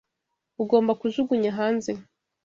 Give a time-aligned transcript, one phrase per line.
[0.61, 1.91] Ugomba kujugunya hanze.